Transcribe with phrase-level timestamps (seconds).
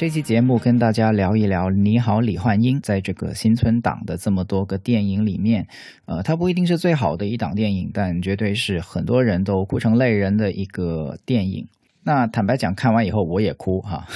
[0.00, 5.68] 这期节目跟大家聊一聊《你好，李焕英》在这个新村档的这么多个电影里面，
[6.06, 11.68] 呃，它不一定是最好的一档电影，但绝对是很多人都哭成泪人的一个电影。
[12.02, 14.06] 那坦白讲，看完以后我也哭哈，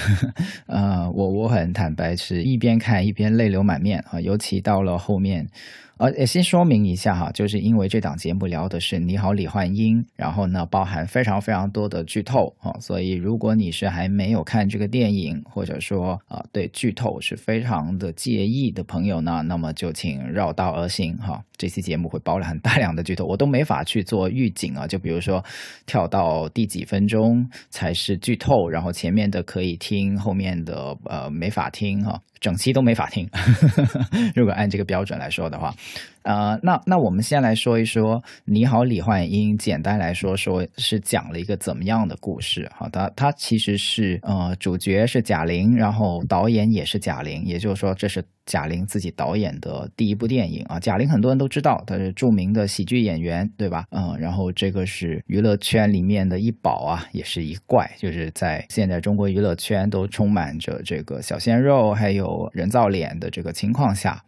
[0.69, 5.49] 呃，我我很坦白，是一边看一边泪流满面啊，尤其到了后面。
[5.97, 21.43] 呃，也先说明一下哈，就是因为这档节目聊的是《你好，李焕英》，然后呢，包含非常非常多的剧透啊，所以如果你是还没有看这个电影，或者说啊对剧透是非常的介意的朋友呢，那么就请绕道而行哈。
[21.57, 25.45] 这期节目会包含大量的剧透，我都没法去做预警啊，就比如说
[25.87, 32.21] 跳到第几分钟才是剧透，然后前面的可以听，后面的呃没法听哈。
[32.45, 33.27] 整期都没法听，
[34.37, 35.75] 如果按这个标准来说的话，
[36.25, 39.55] 呃，那那我们先来说一说《你好，李焕英》。
[39.65, 42.71] 简单来说，说是讲了一个怎么样的故事？
[42.75, 50.81] 好，它它其实是呃，主角是贾玲，然后导演也是贾玲，也就是说这是贾玲自己导演的第一部电影啊。
[50.81, 53.85] 贾玲很多人都知道，她是著名的喜剧演员，对吧？
[53.91, 64.23] 嗯，然后这个是娱乐圈里面的一宝啊，也是一怪，就是在现在中国娱乐圈都充满着这个小鲜肉，还有人造脸的这个情况下。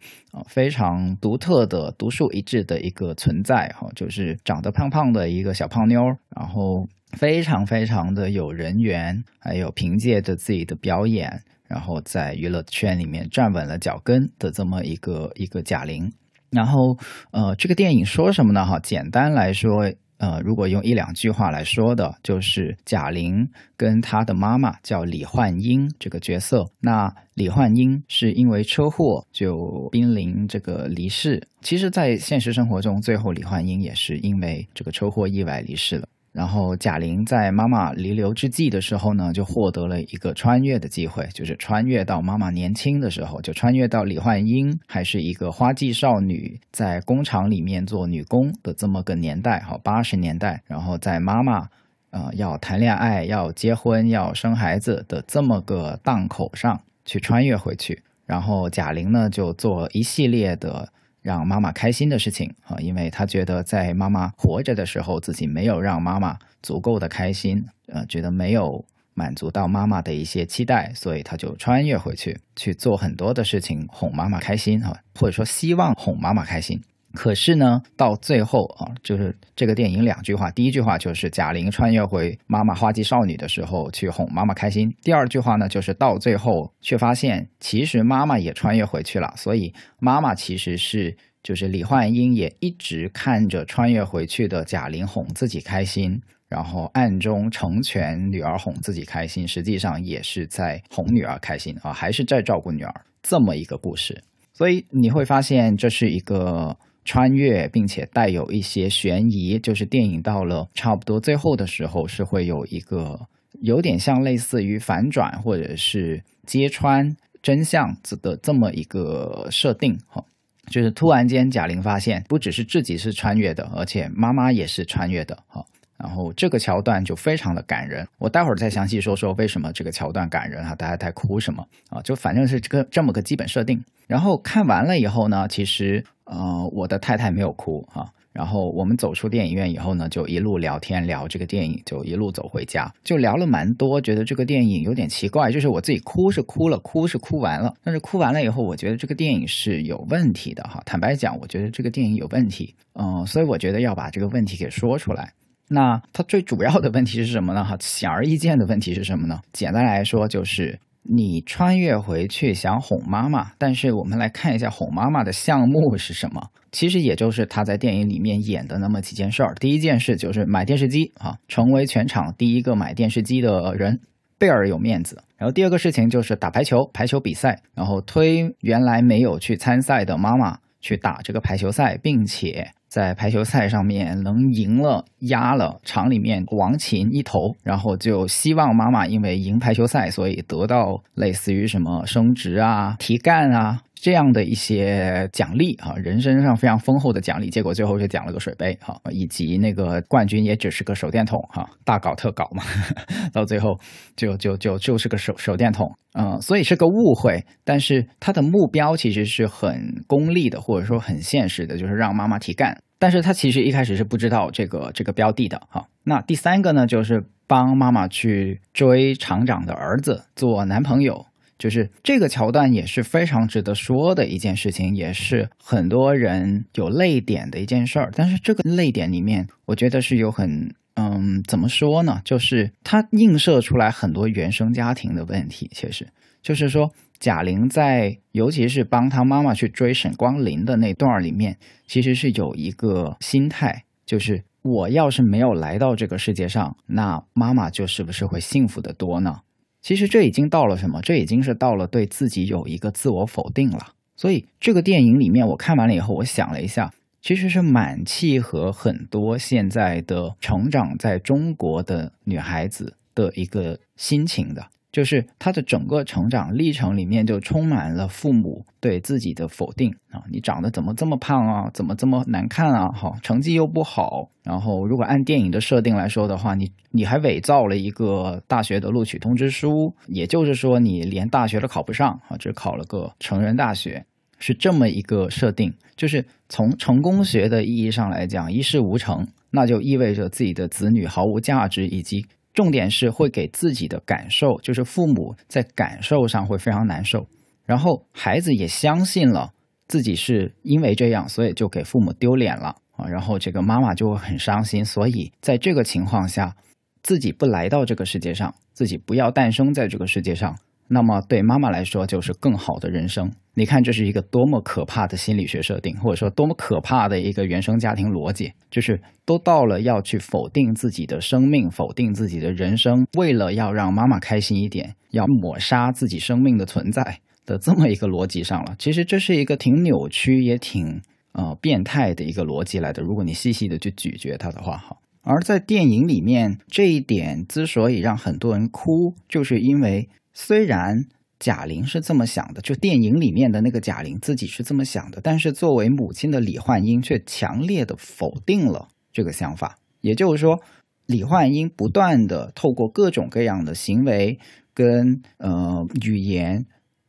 [0.47, 6.01] 非常独特的、独树一帜的一个存在哈，就是长得胖胖的一个小胖妞，
[6.35, 16.11] 然后非常非常的有人缘，还有凭借着自己的表演，然后在娱乐圈里面站稳了脚跟的这么一个一个贾玲。
[16.49, 16.97] 然后，
[17.31, 18.65] 呃，这个电影说什么呢？
[18.65, 19.91] 哈，简单来说。
[20.17, 26.65] 呃，如果用一两句话来说的，就是贾玲跟她的妈妈叫李焕英这个角色。
[26.81, 31.47] 那李焕英是因为车祸就濒临这个离世。
[31.61, 36.07] 其实，在现实生活中，最后李焕英也是因为这个车祸意外离世了。
[36.37, 50.61] 然后贾玲在妈妈弥留之际的时候呢，就获得了一个穿越的机会，就是穿越到妈妈年轻的时候，就穿越到李焕英还是一个花季少女，在工厂里面做女工的这么个年代，哈，八十年代。
[50.67, 51.67] 然后在妈妈，
[52.11, 60.93] 呃，要谈恋爱、要结婚、要生孩子的这么个档口上去穿越回去，然后贾玲呢就做一系列的。
[61.27, 76.81] 让妈妈开心的事情啊，因为他觉得在妈妈活着的时候，自己没有让妈妈足够的开心，呃，觉得没有满足到妈妈的一些期待，所以他就穿越回去去做很多的事情，哄妈妈开心啊，或者说希望哄妈妈开心。
[77.17, 102.93] 可是呢，到最后啊，就是这个电影两句话，第一句话就是贾玲穿越回妈妈花季少女的时候去哄妈妈开心，第二句话呢，就是到最后却发现其实妈妈也穿越回去了，所以妈妈其实是就是李焕英也一直看着穿越回去的贾玲哄自己开心，然后暗中成全女儿哄自己开心，实际上也是在哄女儿开心啊，还是在照顾女儿。
[103.23, 104.23] 这么一个故事，
[104.53, 106.77] 所以你会发现这是一个。
[107.07, 113.17] 穿越，并且带有一些悬疑，就是电影到了差不多最后的时候，是会有一个
[113.61, 120.25] 有点像类似于反转或者是揭穿真相的这么一个设定哈，
[120.69, 125.65] 就是突然间贾玲发现不只是自己是穿越的，而且妈妈也是穿越的哈。
[125.97, 131.99] 然后这个桥段就非常的感人，我待会儿再详细说说为什么这个桥段感人哈，大家在哭什么啊？
[132.03, 133.83] 就反正是这个这么个基本设定。
[134.05, 138.07] 然后看完了以后呢，其实呃我的太太没有哭哈。
[138.31, 150.79] 然后我们走出电影院以后呢，就一路聊天聊这个电影，就一路走回家，就聊了蛮多，觉得这个电影有点奇怪，就是我自己哭是哭了，哭是哭完了，但是哭完了以后，我觉得这个电影是有问题的哈。
[150.85, 155.33] 坦白讲，我觉得这个电影有问题，嗯，所以我觉得要把这个问题给说出来。
[155.67, 157.63] 那它最主要的问题是什么呢？
[157.63, 159.41] 哈，显而易见的问题是什么呢？
[159.51, 160.79] 简单来说，就是
[161.09, 166.49] 你穿越回去想哄妈妈，但是我们来看一下哄妈妈的项目是什么。
[166.71, 169.55] 其实也就是他在电影里面演的那么几件事儿。
[169.55, 173.99] 第一件事就是买电视机啊，成为全场第一个买电视机的人，
[174.37, 175.23] 贝尔有面子。
[175.37, 182.71] 然后第二个事情就是打排球，排球比赛，然后推原来没有去参赛的妈妈去打这个排球赛，并且。
[182.89, 202.63] 在排球赛上面能赢了压了场里面王琴一头，然后就希望妈妈因为赢排球赛，所以得到类似于什么升职啊、提干啊这样的一些奖励啊，人生上非常丰厚的奖励，结果最后就奖了个水杯哈，以及那个冠军也只是个手电筒哈，大搞特搞嘛，
[203.33, 203.79] 到最后
[204.15, 215.87] 就就就就是个手手电筒，嗯，所以是个误会，但是他的目标其实是很功利的，或者说很现实的，就是让妈妈提干，但是他其实一开始是不知道这个这个标的的哈。
[216.03, 221.26] 那第三个呢，就是帮妈妈去追厂长的儿子做男朋友。
[221.57, 228.11] 就是这个桥段也是非常值得说的一件事情，也是很多人有泪点的一件事儿。
[228.15, 232.21] 但是这个泪点里面，我觉得是有很嗯，怎么说呢？
[232.23, 235.69] 就是它映射出来很多原生家庭的问题。
[235.73, 236.07] 其实
[236.41, 241.57] 就是说，贾玲在尤其是帮她妈妈去追沈光林的那段里面，
[241.87, 249.41] 其实是有一个心态，就是我要是没有来到这个世界上，那妈妈就是不是会幸福的多呢？
[249.87, 251.01] 其实这已经到了什么？
[251.01, 253.93] 这已经是到了对自己有一个自我否定了。
[254.17, 264.67] 所以这个电影里面，我看完了以后，我想了一下，其实是蛮契合很多现在的成长在中国的女孩子的一个心情的。
[264.97, 270.23] 就是他的整个成长历程里面，就充满了父母对自己的否定啊！
[270.31, 271.69] 你长得怎么这么胖啊？
[271.71, 272.91] 怎么这么难看啊？
[272.91, 274.27] 好，成绩又不好。
[274.41, 284.03] 然后，如果按电影的设定来说的话，你你还伪造了一个大学的录取通知书，也就是说，你连大学都考不上啊，只考了个成人大学，
[284.39, 285.71] 是这么一个设定。
[285.95, 292.25] 就是从成功学的意义上来讲，一事无成，那就意味着自己的子女毫无价值，以及。
[292.57, 297.27] 重点是会给自己的感受，就是父母在感受上会非常难受，
[297.67, 299.51] 然后孩子也相信了
[299.87, 306.55] 自己是因为这样，所以就给父母丢脸了啊，然后这个妈妈就会很伤心，所以在这个情况下，
[307.03, 310.57] 自己不来到这个世界上，自己不要诞生在这个世界上。
[310.87, 313.31] 那么对妈妈来说就是更好的人生。
[313.53, 328.75] 你看，这是一个多么可怕的心理学设定，或者说多么可怕的一个原生家庭逻辑，就是都到了要去否定自己的生命、否定自己的人生，为了要让妈妈开心一点，要抹杀自己生命的存在的这么一个逻辑上了。
[328.77, 331.01] 其实这是一个挺扭曲也挺
[331.31, 333.01] 呃变态的一个逻辑来的。
[333.01, 334.95] 如果你细细的去咀嚼它的话，哈。
[335.23, 340.07] 而在电影里面，这一点之所以让很多人哭，就是因为。
[340.39, 341.05] 虽然
[341.39, 349.79] 贾玲是这么想的，就电影里面的那个贾玲自己是这么想的，但是作为母亲的李焕英却强烈的否定了这个想法。
[350.01, 350.61] 也就是说，
[351.07, 354.37] 李焕英不断的透过各种各样的行为
[354.75, 356.67] 跟呃语言，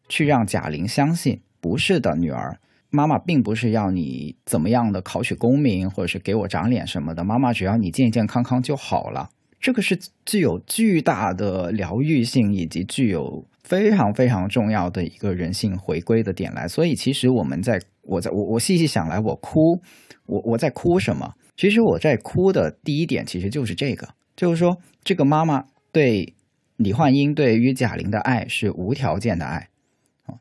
[0.08, 2.58] 去让贾玲相信，不是的，女儿，
[2.88, 9.28] 妈妈并不是要你怎么样的考取功名，或者是给我长脸什么的，妈妈只要你健健康康就好了。
[9.60, 16.68] 这个是具有巨大的疗愈性，以及具有非常非常重要的一个人性回归的点来。
[16.68, 19.80] 所以，其实我们在我在我我细细想来，我哭，
[20.26, 21.34] 我我在哭什么？
[21.56, 26.34] 其实我在哭的第一点，其实就是这个，就是说，这个妈妈对
[26.76, 29.68] 李焕英对于贾玲的爱是无条件的爱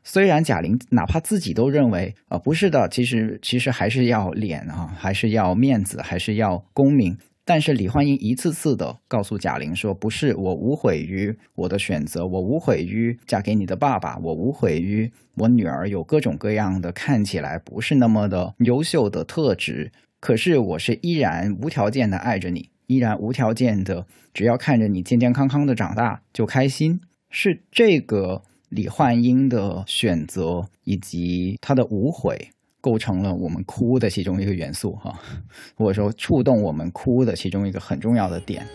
[0.04, 7.16] 虽然贾玲哪怕自己都认为啊不是的，其实其实还是要脸啊，还是要面子，还是要功名。
[7.48, 19.90] 但是李焕英一次次的告诉贾玲说：“不是我无悔于我的选择，我无悔于嫁给你的爸爸，我无悔于我女儿有各种各样的看起来不是那么的优秀的特质。
[20.20, 27.00] 可是我是依然无条件的爱着你，依然无条件的，只要看着你健健康康的长大就开心。
[27.30, 32.50] 是这个李焕英的选择以及她的无悔。”
[32.88, 35.14] 构成了我们哭的其中一个元素，哈，
[35.76, 38.66] 或者说触动我们哭的其中一个很重要的点。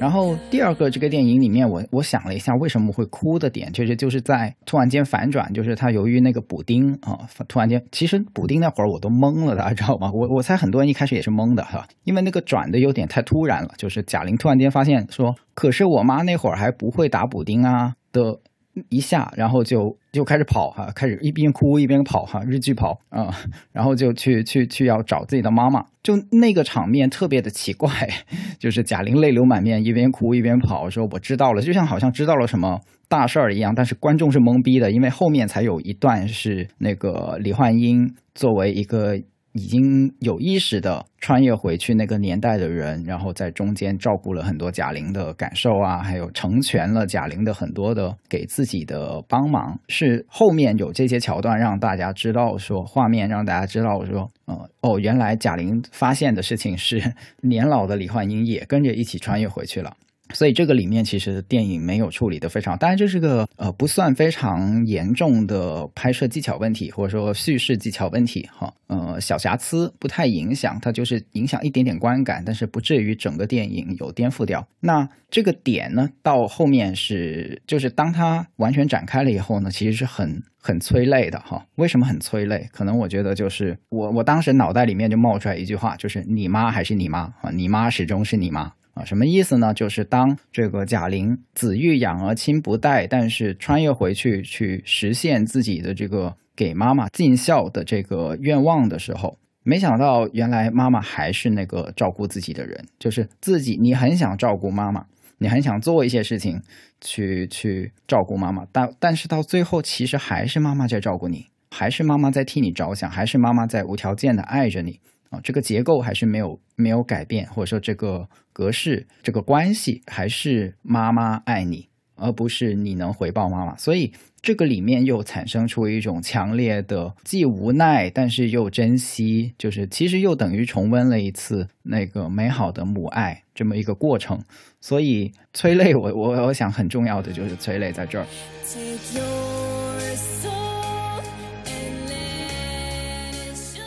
[0.00, 10.10] 然后第二个这个电影里面，我我想了一下，为什么会哭的点，其实就是在突然间反转，就是他由于那个补丁啊，突然间，其实补丁那会儿我都懵了，大 家知道吗？
[10.12, 11.86] 我我猜很多人一开始也是懵的，是吧？
[12.04, 18.40] 因为那个转的有点太突然了，就是贾玲突然间发现说，可是我妈那会儿还不会打补丁啊的。
[18.88, 23.34] 一下，然后就就开始跑哈，开始一边哭一边跑哈，日剧跑啊，
[23.72, 27.90] 然后就去去去要找自己的妈妈，就那个场面特别的奇怪，
[28.58, 39.20] 就是贾玲泪流满面，一边哭一边跑，说我知道了，就像好像知道了什么大事儿一样，但是观众是懵逼的，因为后面才有一段是那个李焕英作为一个
[39.54, 59.96] 已经有意识的穿越回去那个年代的人，然后在中间照顾了很多贾玲的感受啊，还有成全了贾玲的很多的给自己的帮忙，是后面有这些桥段让大家知道说画面，让大家知道说，呃，哦，原来贾玲发现的事情是 年老的李焕英也跟着一起穿越回去了。
[60.32, 74.66] 所以这个里面其实电影没有处理的非常，当然这是个呃不算非常严重的拍摄技巧问题，或者说叙事技巧问题哈，呃小瑕疵不太影响，它就是影响一点点观感，但是不至于整个电影有颠覆掉。
[74.80, 81.66] 那这个点呢，到后面是就是当它完全展开了以后呢，其实是很很催泪的哈。
[81.76, 82.68] 为什么很催泪？
[82.72, 88.72] 可能我觉得就是我我当时脑袋里面就冒出来一句话，就是你妈还是你妈啊，你妈始终是你妈。
[88.94, 89.74] 啊，什么意思呢？
[89.74, 105.04] 就是当这个贾玲子欲养而亲不待，但是穿越回去去实现自己的这个给妈妈尽孝的这个愿望的时候，没想到原来妈妈还是那个照顾自己的人，就是自己你很想照顾妈妈，
[105.38, 106.62] 你很想做一些事情
[107.00, 115.00] 去去照顾妈妈，但但是到最后其实还是妈妈在照顾你，还是妈妈在替你着想，还是妈妈在无条件的爱着你。
[115.42, 123.76] 这个结构还是没有没有改变，或者说这个格式、这个关系还是妈妈爱你，而不是你能回报妈妈。
[123.76, 124.12] 所以
[124.42, 134.42] 这个里面又产生出一种强烈的既无奈，但是又珍惜，就是其实又等于重温了一次那个美好的母爱这么一个过程。
[134.80, 139.53] 所以催泪，我我我想很重要的就是催泪在这儿。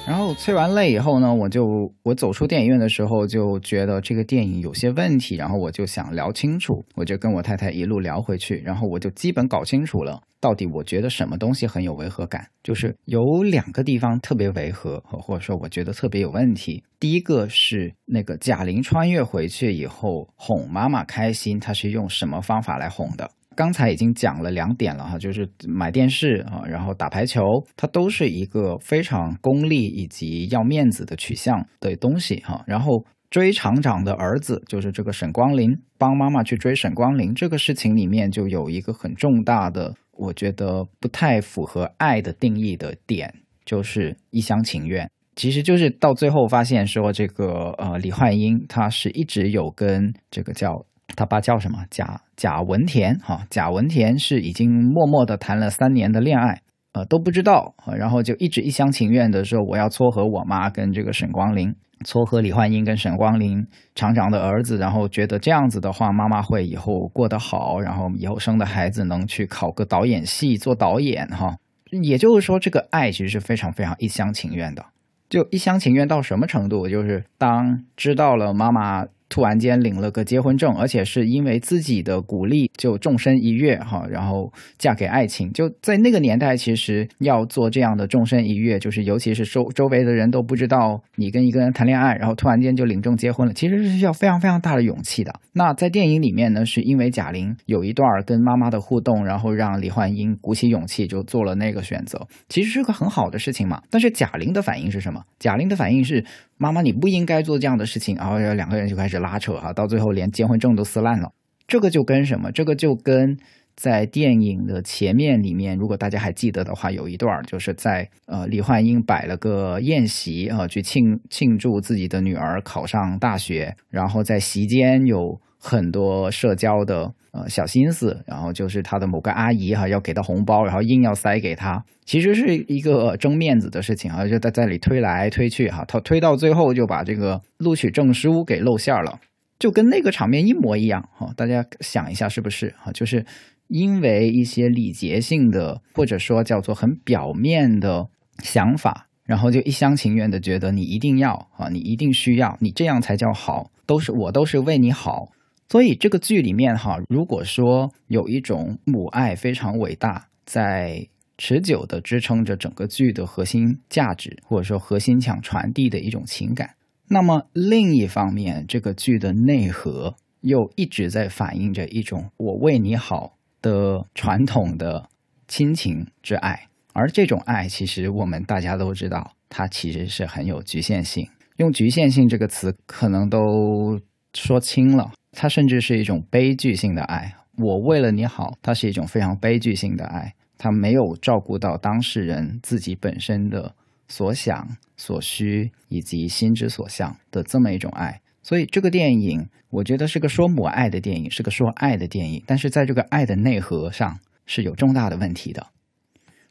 [0.07, 16.81] 然后催完泪以后呢，我就我走出电影院的时候就觉得这个电影有些问题，然后我就想聊清楚，我就跟我太太一路聊回去，然后我就基本搞清楚了，到底我觉得什么东西很有违和感，就是有两个地方特别违和，或者说我觉得特别有问题。
[17.01, 23.29] 第一个是那个贾玲穿越回去以后哄妈妈开心，她是用什么方法来哄的？
[23.57, 27.41] 刚才已经讲了两点了哈，就是买电视啊，然后打排球，
[27.75, 32.63] 它都是一个非常功利以及要面子的取向的东西哈。
[32.67, 43.33] 然后追厂长的儿子就是这个沈光林，帮妈妈去追沈光林这个事情里面就有一个很重大的，我觉得不太符合爱的定义的点，
[43.65, 45.09] 就是一厢情愿。
[45.35, 50.85] 其实就是到最后发现说，这个呃李焕英她是一直有跟这个叫
[51.15, 56.61] 他爸叫什么贾贾文田哈，贾文田是已经默默的谈了三年的恋爱，
[56.93, 61.73] 呃都不知道，然后就一直一厢情愿的说我要撮合我妈跟这个沈光林，
[62.05, 71.55] 撮合李焕英跟沈光林厂长的儿子，然后觉得这样子的话，妈妈会以后过得好，然后以后生的孩子能去考个导演系做导演哈，
[72.03, 74.85] 也就是说这个爱其实是非常非常一厢情愿的。
[75.29, 76.87] 就一厢情愿到什么程度？
[76.87, 85.51] 就是当知道了妈妈突然间领了个结婚证，而且是因为自己的鼓励就纵身一跃哈，然后嫁给爱情。
[85.51, 95.33] 就在那个年代，其实要做这样的纵身一跃，就是尤其是周周围的人都不知道你跟一个人谈恋爱，然后突然间就领证结婚了，其实是需要非常非常大的勇气的。
[95.53, 103.81] 那在电影里面呢，是因为贾玲有一段跟妈妈的互动，然后让李焕英鼓起勇气就做了那个选择，其实是个很好的事情嘛。
[103.89, 105.23] 但是贾玲的反应是什么？
[105.39, 106.23] 贾玲的反应是。
[106.57, 111.31] 妈妈，你不应该做这样的事情，然后两个人就开始拉扯哈，到最后连结婚证都撕烂了。
[111.67, 112.51] 这个就跟什么？
[112.51, 113.37] 这个就跟
[113.75, 139.19] 在电影的前面里面，如果大家还记得的话，有一段就是在呃李焕英摆了个宴席啊、去庆庆祝自己的女儿考上大学，然后在席间有很多社交的呃小心思，然后就是他的某个阿姨哈、要给他红包，然后硬要塞给他，其实是一个争面子的事情啊，就在在里推来推去哈，他推到最后就把这个录取证书给露馅了。
[139.59, 142.91] 就跟那个场面一模一样哈，大家想一下是不是哈？
[142.93, 143.25] 就是
[143.67, 148.07] 因为一些礼节性的或者说叫做很表面的
[148.41, 155.27] 想法，然后就一厢情愿的觉得你一定要啊，你一定需要，你这样才叫好，都是我都是为你好。
[155.69, 161.07] 所以这个剧里面哈，如果说有一种母爱非常伟大，在
[161.37, 166.75] 持久的支撑着整个剧的核心价值，或者说核心想传递的一种情感。
[167.09, 175.09] 那么另一方面，这个剧的内核又一直在反映着一种“我为你好”的传统的
[175.47, 181.27] 亲情之爱，而这种爱，其实我们大家都知道，它其实是很有局限性。
[181.57, 183.99] 用“局限性”这个词，可能都
[184.33, 187.31] 说轻了，它甚至是一种悲剧性的爱。
[187.57, 193.75] 我为了你好，它是一种非常悲剧性的爱，它没有照顾到当事人自己本身的
[194.07, 198.19] 所想、所需以及心之所向的这么一种爱。
[198.41, 202.43] 所以这个电影，我觉得是个说母爱的电影，是个说爱的电影。
[202.47, 205.67] 但是在这个爱的内核上是有重大的问题的。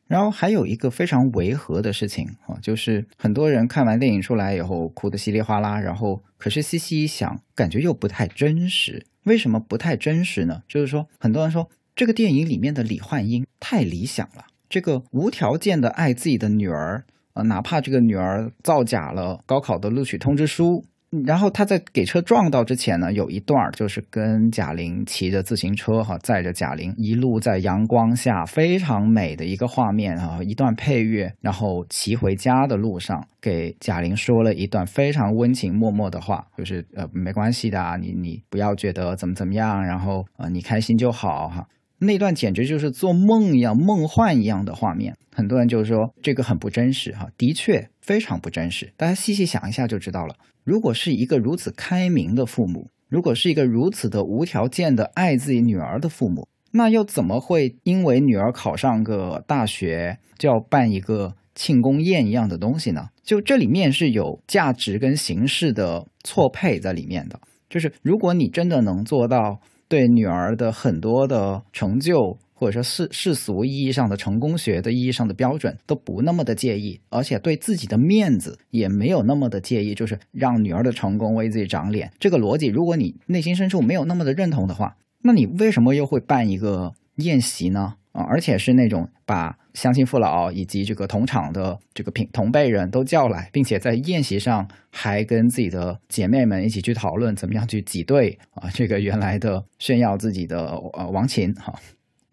[0.07, 9.05] 然后还有一个非常违和的事情啊，就是很多人看完电影出来以后哭得稀里哗啦，然后可是细细一想，感觉又不太真实。
[9.25, 10.63] 为什么不太真实呢？
[10.69, 20.85] 就是说，很多人说这个电影里面的李焕英太理想了，这个无条件的爱自己的女儿啊，哪怕这个女儿造假了高考的录取通知书。
[21.25, 41.67] 然后他在给车撞到之前呢，有一段就是跟贾玲骑着自行车哈，载着贾玲一路在阳光下非常美的一个画面啊，一段配乐，然后骑回家的路上给贾玲说了一段非常温情脉脉的话，就是呃没关系的，你你不要觉得怎么怎么样，然后呃你开心就好哈。
[41.99, 48.93] 那段简直就是做梦一样、梦幻一样的画面，很多人就说这个很不真实哈，的确非常不真实。
[48.99, 50.35] 大家细细想一下就知道了。
[50.63, 63.09] 如果是一个如此开明的父母，如果是一个如此的无条件的爱自己女儿的父母，那又怎么会因为女儿考上个大学就要办一个庆功宴一样的东西呢？
[63.23, 67.41] 就这里面是有价值跟形式的错配在里面的。
[67.71, 69.61] 就是如果你真的能做到。
[69.89, 82.11] 对女儿的很多的成就，或者说世世俗意义上的成功学的意义上的标准都不那么的介意，而且对自己的面子也没有那么的介意，就是让女儿的成功为自己长脸。
[82.19, 87.95] 这个逻辑，如果你内心深处没有那么的认同的话，那你为什么又会办一个宴席呢？
[88.13, 101.79] 啊，而且是那种把乡亲父老以及这个同场的这个平同辈人都叫来，并且在宴席上还跟自己的姐妹们一起去讨论怎么样去挤兑啊，这个原来的炫耀自己的呃王琴哈，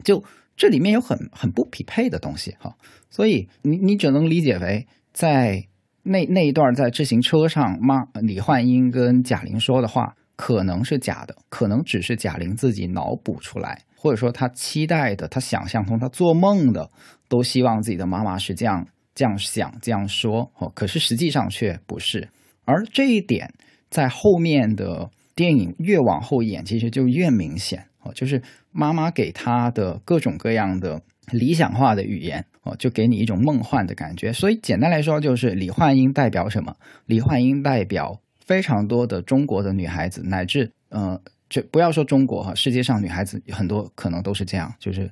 [0.06, 0.24] 就
[0.56, 2.74] 这里面有很很不匹配的东西哈，
[3.10, 5.68] 所以你你只能理解为在
[6.04, 13.82] 那那一段在自行车上，骂李焕英跟贾玲说的话可能是假的，可能只是贾玲自己脑补出来。
[13.96, 16.92] 或者说他期待的，他想象中，他做梦的，
[17.34, 20.72] 都希望自己的妈妈是这样这样想这样说哦。
[20.76, 22.30] 可是实际上却不是，
[22.64, 23.52] 而这一点
[23.90, 28.12] 在后面的电影越往后演，其实就越明显哦。
[28.14, 28.40] 就是
[28.72, 34.32] 妈妈给他的各种各样的理想化的语言哦，就给你一种梦幻的感觉。
[34.32, 36.76] 所以简单来说，就是李焕英代表什么？
[37.08, 41.20] 李焕英代表非常多的中国的女孩子，乃至嗯。
[41.50, 45.12] 就不要说中国哈，世界上女孩子很多可能都是这样，就是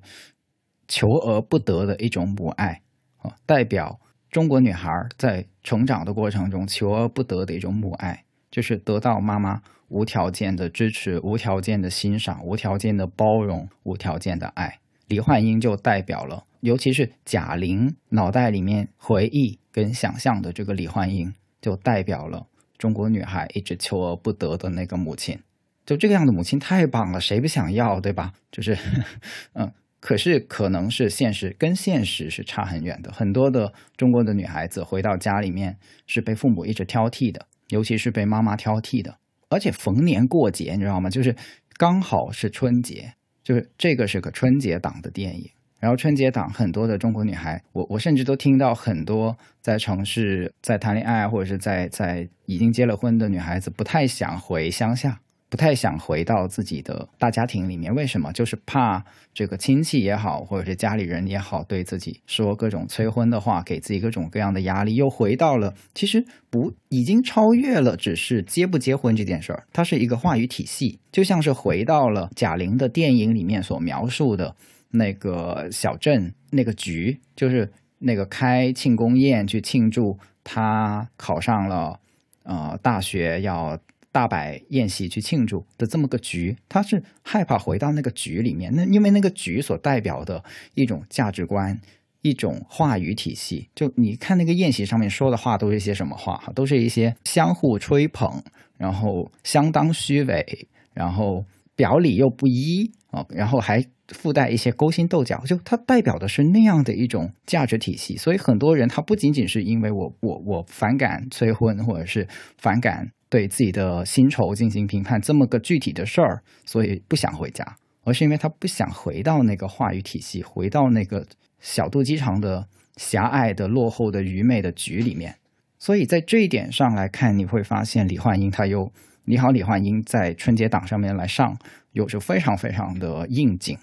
[0.91, 2.81] 求而不得的一种母爱
[3.19, 3.97] 啊，代表
[4.29, 14.79] 中国女孩在成长的过程中求而不得的一种母爱，就是得到妈妈无条件的支持、无条件的欣赏、无条件的包容、无条件的爱。
[15.07, 25.39] 李焕英就代表了，尤其是贾玲脑袋里面回忆跟想象的这个李焕英，就代表了中国女孩一直求而不得的那个母亲。
[25.85, 28.33] 就这个样的母亲太棒了，谁不想要，对吧？
[28.51, 28.77] 就是，
[29.53, 33.11] 嗯，可是可能是现实跟现实是差很远的。
[33.13, 39.15] 很多的中国的女孩子回到家里面是被父母一直挑剔的，尤其是被妈妈挑剔的。
[39.47, 41.09] 而且逢年过节，你知道吗？
[41.09, 41.35] 就是
[41.77, 45.49] 刚好是春节，就是这个是个春节档的电影。
[45.79, 55.19] 然后春节档很多的中国女孩，我我甚至都听到很多在城市在谈恋爱或者是在在已经结了婚的女孩子不太想回乡下。
[55.51, 58.31] 不太想回到自己的大家庭里面，为什么？
[58.31, 74.55] 就是怕这个亲戚也好，或者是家里人也好，对自己说各种催婚的话，给自己各种各样的压力，又回到了其实不已经超越了只是结不结婚这件事儿，它是一个话语体系，就像是回到了贾玲的电影里面所描述的
[74.91, 81.99] 那个小镇那个局，就是那个开庆功宴去庆祝她考上了
[82.43, 83.77] 呃大学要。
[84.11, 88.71] 大摆宴席去庆祝的这么个局，他是害怕回到那个局里面。
[88.75, 90.43] 那因为那个局所代表的
[90.73, 91.79] 一种价值观、
[92.21, 96.43] 一种话语体系，就你看那个宴席上面说的话都是一些什么话？
[96.53, 98.43] 都是一些相互吹捧，
[98.77, 101.45] 然后相当虚伪，然后
[101.75, 105.41] 表里又不一啊，然后还附带一些勾心斗角。
[105.45, 108.17] 就它代表的是那样的一种价值体系。
[108.17, 113.09] 所以很多人他不仅仅是因为我我我反感催婚，或者是反感。
[113.31, 117.65] 对自己的薪酬进行评判，这么个具体的事儿，所以不想回家，
[118.03, 121.25] 而是因为他不想回到那个话语体系，回到那个
[121.61, 122.67] 小肚鸡肠的
[122.97, 125.37] 狭隘的、落后的、愚昧的局里面。
[125.79, 128.91] 所以在这一点上来看，你会发现李焕英他又
[129.23, 131.57] 你好，李焕英在春节档上面来上，
[131.93, 133.77] 有着非常非常的应景、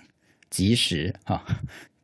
[0.50, 1.42] 及时啊，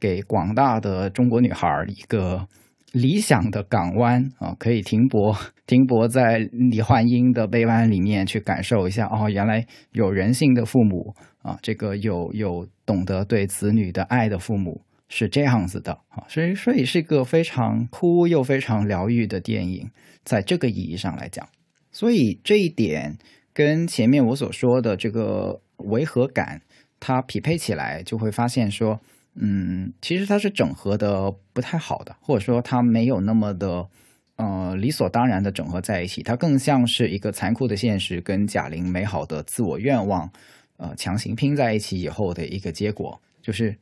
[0.01, 2.49] 给广大的中国女孩一个
[2.95, 19.91] 理想的港湾啊，可以停泊 停泊在李焕英的背湾里面去感受一下哦，原来有人性的父母啊，这个有有懂得对子女的爱的父母是这样子的啊，所以所以是一个非常哭又非常疗愈的电影，
[20.23, 21.49] 在这个意义上来讲，
[21.91, 23.19] 所以这一点
[23.53, 26.63] 跟前面我所说的这个违和感，
[27.01, 29.01] 它匹配起来，就会发现说。
[29.35, 33.89] 嗯，其实它是整合的不太好的，或者说它没有那么的，
[34.37, 36.23] 呃，理所当然的整合在一起。
[36.23, 40.31] 它更像是一个残酷的现实跟贾玲美好的自我愿望，
[40.77, 43.77] 呃，强行拼在一起以后的一个结果，就是，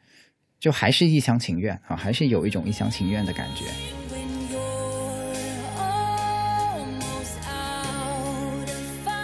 [0.59, 4.02] 就还是一厢情愿啊，还是有一种一厢情愿的感觉。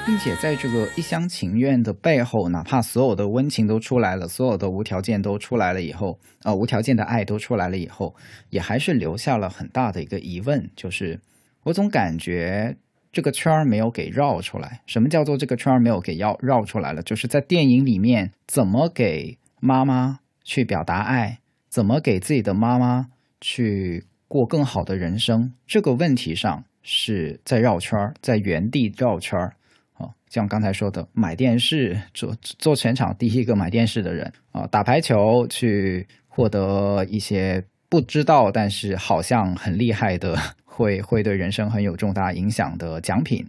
[0.08, 8.16] 并且在这个一厢情愿的背后，哪怕所有的温情都出来了，所有的无条件都出来了以后，啊，无条件的爱都出来了以后，
[8.48, 11.20] 也还是留下了很大的一个疑问，就是
[11.64, 12.74] 我总感觉
[13.12, 14.80] 这个圈儿没有给绕出来。
[14.86, 17.02] 什么叫做这个圈儿没有给绕绕出来了？
[17.02, 23.08] 就是在电影里面怎么给妈妈去表达爱，怎么给自己的妈妈
[23.42, 29.52] 去过更好的人生，这个问题上是在绕圈儿，在原地绕圈儿。
[29.98, 43.48] 哦像刚才说的，买电视做做全场第一个买电视的人啊，打排球去获得一些不知道但是好像很厉害的，会会对人生很有重大影响的奖品，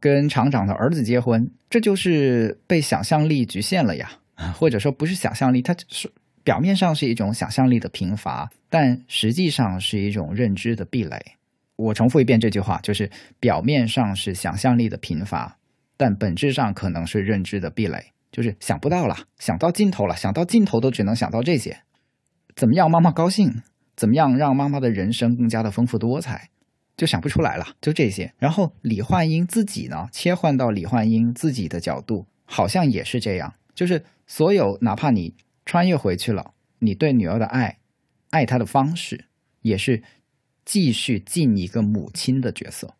[0.00, 4.10] 跟厂长的儿子结婚，这就是被想象力局限了呀，
[4.54, 6.10] 或者说不是想象力，它是
[6.42, 11.20] 表面上是一种想象力的贫乏，但实际上是一种认知的壁垒。
[11.76, 15.55] 我重复一遍这句话，就是表面上是想象力的贫乏。
[15.96, 21.78] 但本质上可能是认知的壁垒，就是想不到了，想到尽头了，想到尽头都只能想到这些。
[22.54, 23.62] 怎么样，妈妈高兴？
[23.96, 26.50] 怎么样让妈妈的人生更加的丰富多彩？
[26.96, 28.32] 就想不出来了，就这些。
[28.38, 35.34] 然后李焕英自己呢，切换到李焕英自己的角度，好像也是这样，就是所有哪怕你
[35.66, 37.78] 穿越回去了，你对女儿的爱，
[38.30, 39.26] 爱她的方式，
[39.60, 40.02] 也是
[40.64, 42.94] 继续尽一个母亲的角色。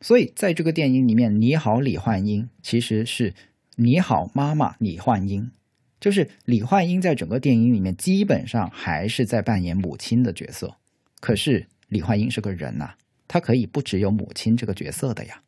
[0.00, 3.34] 所以，在这个电影里面，“你好，李焕英”其实是
[3.76, 5.50] “你好，妈妈李焕英”，
[6.00, 10.76] 就是李焕英在整个电影里面基本上还是在扮演母亲的角色。
[11.20, 12.92] 可是，李焕英是个人呐，
[13.28, 15.42] 她可以不只有母亲这个角色的呀。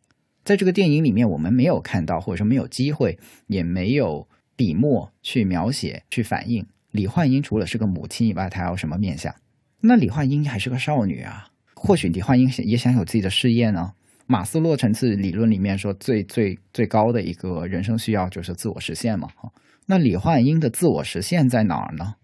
[0.45, 9.35] 在这个电影里面，我们没有看到，或者说没有机会，也没有笔墨去描写、去反映李焕英除了是个母亲以外，她还有什么面相？
[9.81, 13.95] 那李焕英还是个少女啊，或许李焕英也想有自己的事业呢。
[14.33, 19.29] 马斯洛层次理论里面说，最最最高的一个人生需要就是自我实现嘛。
[19.37, 19.53] 哈，
[19.85, 22.14] 那李焕英的自我实现在哪儿呢？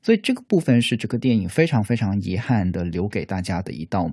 [0.00, 4.10] 所以这个部分是这个电影非常非常遗憾的留给大家的一道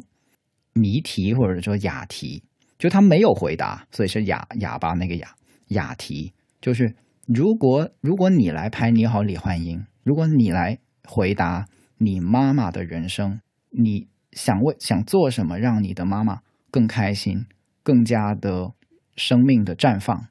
[0.73, 2.43] 谜题或者说哑题，
[2.77, 5.33] 就他没有回答，所以是哑哑巴那个哑
[5.69, 6.33] 哑题。
[6.59, 6.93] 就是
[7.25, 11.65] 如果如果你来拍《你好，李焕英》，如果你来回答
[11.99, 16.41] 你妈妈的人生，你想为想做什么让你的妈妈？
[16.77, 17.47] 更开心，
[17.81, 18.73] 更加的
[19.15, 20.27] 生命的绽放。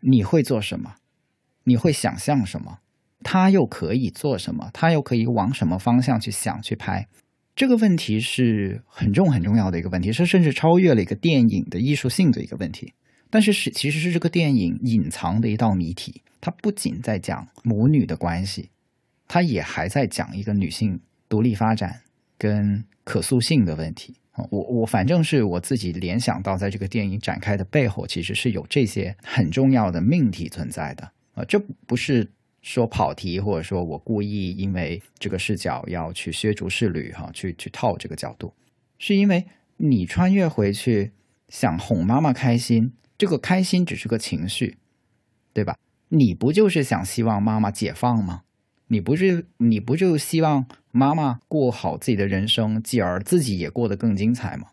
[0.00, 0.96] 你会做什么？
[1.62, 2.80] 你会想象什么？
[3.22, 4.70] 他又可以做什么？
[4.74, 7.06] 他又可以往什么方向去想去拍？
[7.54, 12.94] 这个问题是很重很重要的一个问题，是甚至超越了一个电影的艺术性的一个问题。
[13.30, 16.22] 但是是其实是这个电影隐藏的一道谜题。
[16.40, 18.70] 它不仅在讲母女的关系，
[19.28, 20.98] 它也还在讲一个女性
[21.28, 22.00] 独立发展
[22.36, 24.16] 跟可塑性的问题。
[24.50, 31.44] 我我反正是我自己联想到，在这个电影展开的背后，其实是有这些很重要的命题存在的啊。
[31.44, 32.30] 这不是
[32.62, 38.54] 说跑题，或者说我故意因为这个视角要去削足适履哈，去去套这个角度，
[38.98, 39.44] 是因为
[39.76, 41.12] 你穿越回去
[41.48, 44.78] 想哄妈妈开心，这个开心只是个情绪，
[45.52, 45.76] 对吧？
[46.08, 48.42] 你不就是想希望妈妈解放吗？
[48.92, 54.68] 你不是你不就希望妈妈过好自己的人生，继而自己也过得更精彩吗？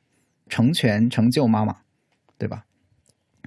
[0.50, 1.78] 成全成就妈妈，
[2.38, 2.66] 对吧？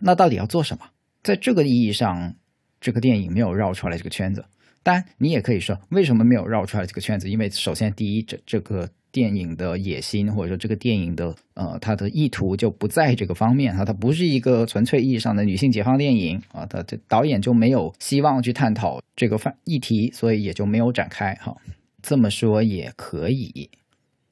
[0.01, 0.87] 那到底要做什么？
[1.23, 2.37] 在这个意义上，
[2.81, 4.47] 这个电影没有绕出来这个圈子。
[4.83, 7.29] 当然，你也可以说，为什么没有绕出来这个圈子？
[7.29, 8.89] 因为首先，第一，这这个。
[9.13, 21.55] 电影的野心，或者说这个电影的呃，它的意图就不在这个方面啊，它不是一个纯粹意义上的女性解放电影啊，它这导演就没有希望去探讨这个范议题，所以也就没有展开哈。
[22.01, 23.71] 这么说也可以，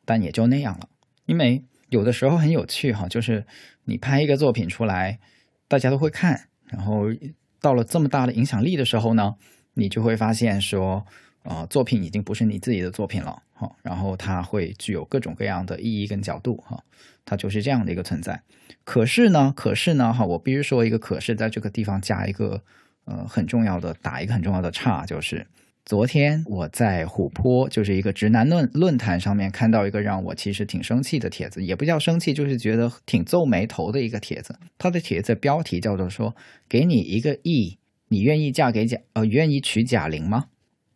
[0.07, 0.88] 但也就那样了。
[1.27, 3.45] 因为有的时候很有趣哈，就是
[3.85, 5.19] 你拍一个作品出来，
[5.69, 7.05] 大家都会看，然后
[7.61, 9.35] 到了这么大的影响力的时候呢，
[9.75, 11.07] 你就会发现说。
[11.42, 16.83] 呃，作品已经不是你自己的作品了，哈，然后它会具有各种各样的意义跟角度，哈，
[17.24, 18.42] 它就是这样的一个存在。
[18.85, 22.62] 可是呢，可是呢，哈，我必须说一个可是，在这个地方加一个
[23.07, 25.46] 呃很重要的打一个很重要的岔，就是
[25.87, 34.55] 昨天我在虎扑，就是一个直男论论坛上面看到一个让我其实挺生气的帖子，也不叫生气，就是觉得挺皱眉头的一个帖子。
[34.76, 36.37] 他的帖子标题叫做说
[36.68, 40.46] ：“给你一个亿，你愿意嫁给贾呃愿意娶贾玲吗？”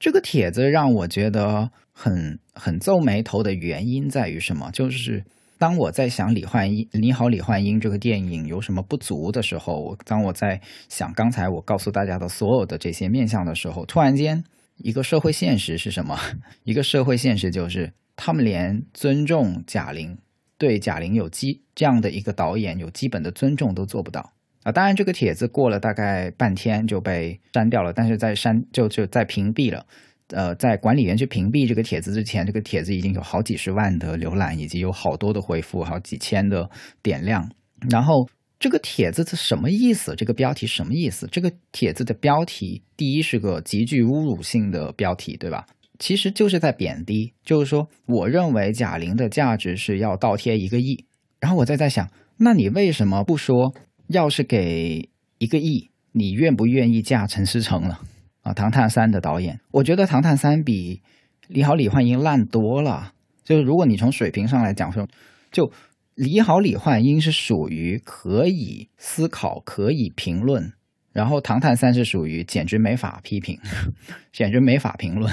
[0.05, 4.71] 这个帖子让我觉得很很皱眉头的原因在于什么？
[4.71, 5.25] 就是
[5.57, 14.45] 当我在想李焕英《你好，李焕英》这个电影有什么不足的时候，当我在想刚才我告诉大家的所有的这些面相的时候，突然间
[14.77, 16.21] 一个社会现实是什么？
[16.65, 20.19] 一个社会现实就是他们连尊重贾玲、
[20.59, 24.34] 对贾玲有基这样的一个导演有基本的尊重都做不到。
[24.65, 29.87] 啊，当然，这个帖子过了大概半天就被删掉了，但是在删就就在屏蔽了。
[30.29, 36.69] 呃，在管理员去屏蔽这个帖子之前，这个帖子已经有好几十万的浏览，以及有好多的回复，好几千的
[37.03, 37.47] 点亮。
[37.91, 38.27] 然后
[38.59, 40.17] 这个帖子是什么意思？
[40.17, 41.29] 这个标题什么意思？
[41.31, 45.67] 这个帖子的标题，第一是个极具侮辱性的标题，对吧？
[45.99, 51.05] 其实就是在贬低，就是说，我认为贾玲的价值是要倒贴一个亿。
[51.39, 53.75] 然后我再在想，那你为什么不说？
[54.09, 58.01] 要是给一个亿，你愿不愿意嫁陈思诚了？
[58.43, 60.97] 啊，《唐探三》的导演，我觉得《唐探三》比
[61.49, 63.13] 《你好，李焕英》烂多了。
[63.43, 65.09] 就是如果你从水平上来讲说，
[65.51, 65.67] 就
[66.15, 70.73] 《你好，李焕英》是属于可以思考、可以评论，
[71.13, 73.59] 然后《唐探三》是属于简直没法批评，
[74.33, 75.33] 简直没法评论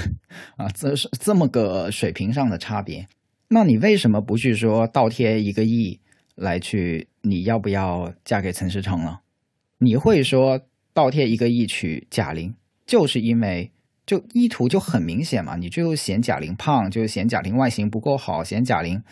[0.56, 0.68] 啊！
[0.74, 3.06] 这是这么个水平上的差别。
[3.48, 6.00] 那你为什么不去说倒贴一个亿？
[6.34, 9.20] 来去，你要不要嫁给陈思诚了？
[9.78, 10.60] 你会说
[10.92, 12.54] 倒贴一个亿娶贾玲，
[12.86, 13.70] 就是因为
[14.06, 15.56] 就意图就很明显嘛？
[15.56, 19.02] 你就嫌贾玲胖，就嫌贾玲外形不够好，嫌贾玲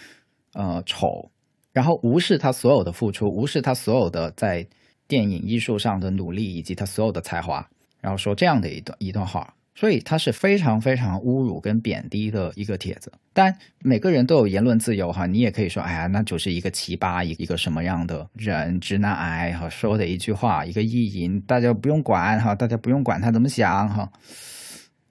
[0.54, 1.30] 呃丑，
[1.72, 4.66] 然后无视她所有的付出，无视她所有的在
[5.06, 7.68] 电影艺术上的努力以及她所有的才华，
[8.00, 9.54] 然后说这样的一段一段话。
[9.80, 13.10] 所以它是非常非常侮辱跟贬低的一个帖子。
[13.32, 24.12] 但每个人都有言论自由哈，你也可以说，哎呀，那就是一个奇葩，一个什么样的人，直男癌哈，说的一句话，一个意淫，大家不用管哈，大家不用管他怎么想哈。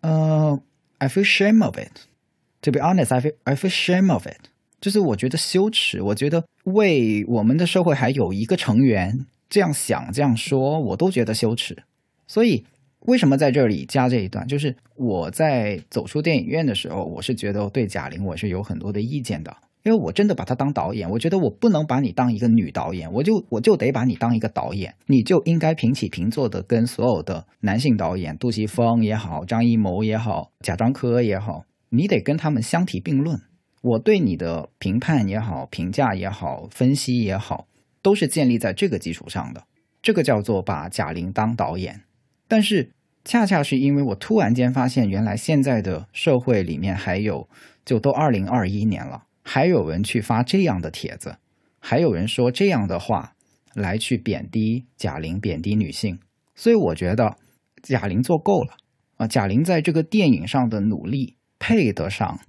[0.01, 0.61] 呃
[0.99, 2.05] ，I feel shame of it.
[2.61, 4.51] To be honest, I feel I feel shame of it.
[4.79, 11.81] 就是我觉得羞耻，我觉得为我们的社会还有一个成员这样想这样说，我都觉得羞耻。
[12.27, 12.67] 所以。
[13.05, 14.45] 为什么在这里加这一段？
[14.45, 33.39] 就是我在走出电影院的时候，我是觉得对贾玲我是有很多的意见的，因为我真的把她当导演，我觉得我不能把你当一个女导演，我就我就得把你当一个导演，你就应该平起平坐的跟所有的男性导演，杜琪峰也好，张艺谋也好，贾樟柯也好，你得跟他们相提并论。
[33.81, 37.65] 我对你的评判也好，评价也好，分析也好，
[38.01, 39.63] 都是建立在这个基础上的。
[40.01, 42.01] 这个叫做把贾玲当导演。
[42.49, 42.91] 但是，
[43.23, 47.47] 恰恰是因为我突然间发现，原来现在的社会里面还有，
[47.85, 51.37] 就都二零二一年了，还有人去发这样的帖子，
[51.79, 53.35] 还有人说这样的话
[53.75, 56.17] 来去贬低贾玲、贬低女性，
[56.55, 57.37] 所以我觉得
[57.83, 58.73] 贾玲做够了
[59.17, 59.27] 啊！
[59.27, 62.39] 贾玲在这个电影上的努力配得上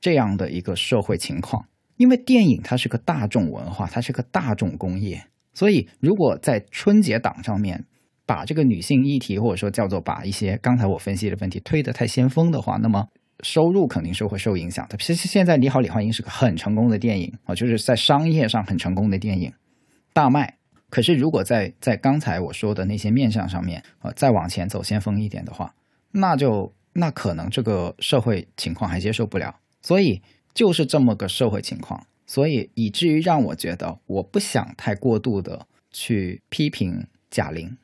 [0.00, 7.84] 这样的一个社会情况，因为电影它是个大众文化，它是个大众工业，所以如果在春节档上面。
[8.26, 13.08] 把这个女性议题，或者说叫做把一些刚才我分析的问题推得太先锋的话，那么
[13.44, 14.96] 收入肯定是会受影响的。
[14.98, 19.52] 其实现在《你好，李焕英》是个很成功的电影啊，就是在商业上很成功的电影，
[20.12, 20.56] 大卖。
[20.88, 25.74] 可是如果在在刚才我说的那些面相上面，呃，再往前走先锋一点的话，
[26.12, 29.54] 那就那可能这个社会情况还接受不了。
[29.82, 30.20] 所以
[30.54, 37.76] 就是这么个社会情况，所以以至于让我觉得我不想太过度的去批评贾玲。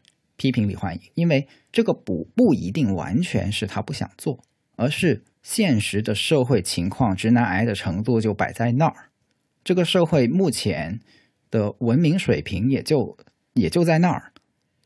[0.42, 4.42] 批评李焕英，因为这个不不一定完全是他不想做，
[4.74, 9.10] 而是现实的社会情况，直男癌的程度就摆在那儿。
[9.62, 10.98] 这个社会目前
[11.48, 13.16] 的文明水平也就
[13.54, 14.32] 也就在那儿。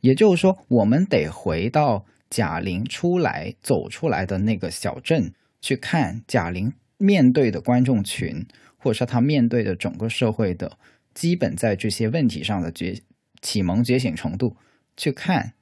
[0.02, 8.44] 也就是说，我们得回到贾玲出来走出来的那个小镇去看贾玲面对的观众群，
[8.76, 10.76] 或者说她面对的整个社会的
[11.14, 13.00] 基本在这些问题上的觉
[13.40, 14.54] 启蒙觉醒程度。
[14.96, 15.52] 去看，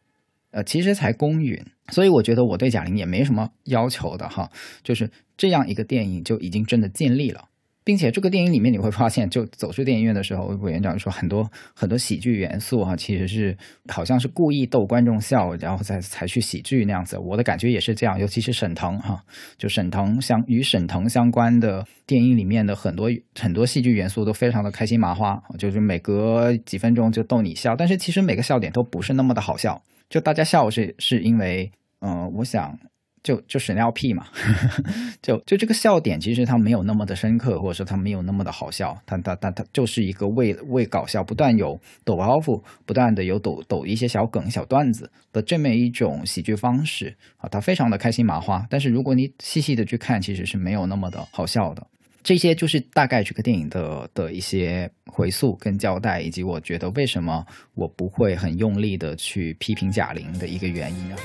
[0.50, 4.50] 呃，其实才公允，所以我觉得我对贾玲也没什么要求的哈，
[4.82, 7.48] 就是这样一个电影就已经真的尽力了。
[7.84, 13.56] 并且这个电影里面你会发现，就走出电影院的时候，委员长说很多很多喜剧元素啊、其实是
[13.88, 17.18] 好像是故意逗观众笑，然后再才去喜剧那样子。
[17.18, 19.22] 我的感觉也是这样，尤其是沈腾哈、
[19.58, 31.70] 就沈腾相与沈腾相关的电影里面的很多很多戏剧元素都非常的开心麻花，就是每隔几分钟就逗你笑，但是其实每个笑点都不是那么的好笑，就大家笑是是因为，
[32.00, 32.78] 嗯、我想
[33.24, 34.26] 就就屎尿屁嘛，
[35.22, 48.64] 就就这个笑点其实它没有那么的深刻，或者说它没有那么的好笑，它它它它就是一个为为搞笑不断有抖包袱，不断的有抖抖一些小梗小段子的这么一种喜剧方式啊，它非常的开心麻花。
[48.68, 51.84] 但是如果你细细的去看，其实是没有那么的好笑的。
[52.22, 61.18] 这些就是大概这个电影的的一些回溯跟交代，以及我觉得为什么我不会很用力的去批评贾玲的一个原因啊。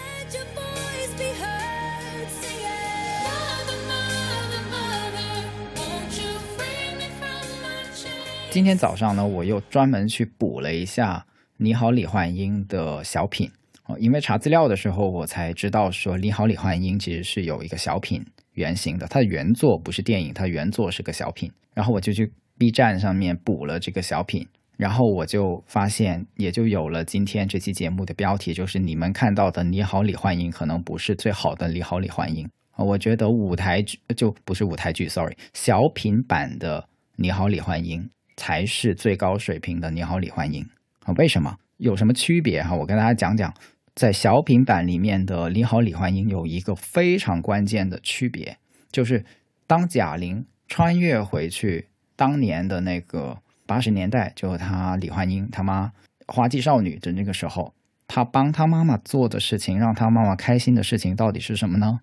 [8.52, 11.24] 今天早上呢，我又专门去补了一下
[11.58, 13.50] 《你好，李焕英》的小品
[13.86, 21.52] 哦，因为查资料的时候，我才知道说《你好，李焕英》其实是有一个小品原型的，它的原作不是电影，它原作是个小品。
[21.76, 32.84] 然后我就去 B 站上面补了这个小品，然后我就发现，也就有了今天这期节目的标题，就是你们看到的《你好，李焕英》可能不是最好的《你好，李焕英》啊。
[32.84, 36.82] 我觉得舞台剧就不是舞台剧，sorry，小品版的
[37.16, 38.02] 《你好，李焕英》
[38.40, 40.64] 才是最高水平的《你好，李焕英》
[41.04, 41.14] 啊。
[41.18, 41.58] 为什么？
[41.76, 42.74] 有什么区别哈？
[42.74, 43.54] 我跟大家讲讲，
[43.94, 48.58] 在小品版里面的《你好，李焕英》有一个非常关键的区别，
[48.90, 49.26] 就是
[49.68, 55.92] 当贾玲穿越回去当年的那个八十年代，就是她李焕英他妈
[56.28, 57.74] 花季少女的那个时候，
[58.08, 62.00] 她帮她妈妈做的事情，让她妈妈开心的事情，到底是什么呢？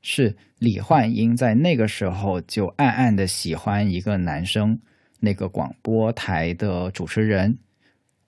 [0.00, 4.78] 是李焕英在那个时候就暗暗的喜欢一个男生，
[5.20, 7.58] 那个广播台的主持人，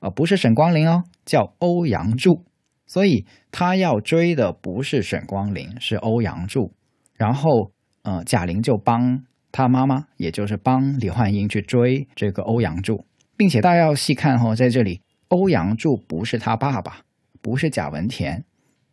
[0.00, 2.44] 呃，不是沈光林哦，叫欧阳柱。
[2.87, 6.72] 所以他要追的不是沈光林，是欧阳柱。
[7.14, 7.70] 然后，
[8.03, 13.05] 呃，贾玲就帮他妈妈，也就是帮李焕英去追这个欧阳柱，
[13.37, 17.03] 并且大家要细看哦，在这里，欧阳柱不是他爸爸，
[17.40, 18.44] 不是贾文田，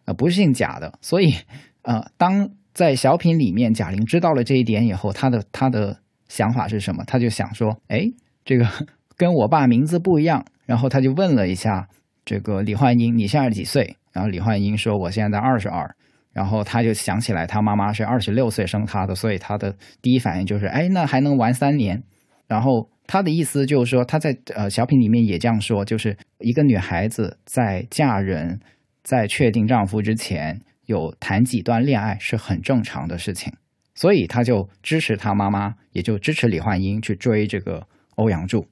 [0.05, 0.99] 呃，不是姓贾的。
[1.01, 1.33] 所以，
[1.81, 7.03] 呃，当在小品里面贾玲知道了这一点以后，她的她的想法是什么？
[7.05, 8.11] 她就想说，哎，
[8.45, 8.67] 这个
[9.15, 10.45] 跟我爸名字不一样。
[10.65, 11.87] 然后她就问了一下
[12.25, 15.89] 这个李焕英：“你现在几岁？”然后李焕英说：“我现在二十二。”
[16.33, 22.03] 然后他就想起来，他妈妈是二十六岁生他的，所以他的第一反应就是：“哎，那还能玩三年。”
[22.47, 28.59] 然后他的意思就是说，他在呃小品里面也这样说，就是一个女孩子在嫁人、
[29.03, 33.51] 在确定丈夫之前，有谈几段恋爱是很正常的事情，
[33.97, 38.67] 所以他就支持他妈妈，也就支持李焕英去追这个欧阳柱。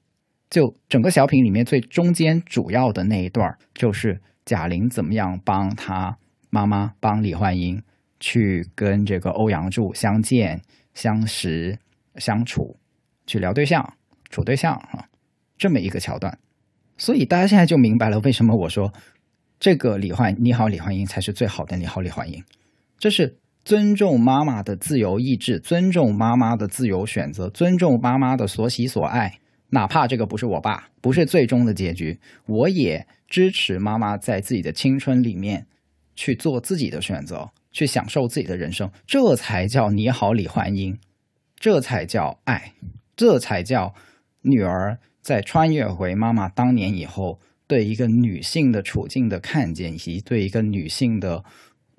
[0.52, 6.16] 就整个小品里面最中间主要的那一段，就是贾玲怎么样帮她
[6.52, 7.82] 妈妈帮李焕英
[8.20, 10.62] 去跟这个欧阳柱相见、
[10.94, 11.80] 相识、
[12.18, 12.78] 相处，
[13.26, 13.96] 去聊对象、
[14.30, 15.10] 处对象啊，
[15.58, 16.38] 这么一个桥段。
[16.98, 18.94] 所以大家现在就明白了为什么我说
[19.60, 22.44] 这个李焕你好李焕英才是最好的你好李焕英，
[23.00, 29.40] 这是尊重妈妈的自由意志，尊重妈妈的自由选择，尊重妈妈的所喜所爱。
[29.70, 35.66] 哪怕这个不是我爸，不是最终的结局，我也支持妈妈在自己的青春里面
[36.16, 40.96] 去做自己的选择，去享受自己的人生，这才叫你好，李焕英，
[41.56, 42.74] 这才叫爱，
[43.16, 43.96] 这才叫
[44.44, 51.44] 女儿在穿越回妈妈当年以后对一个女性的处境的看见，以及对一个女性的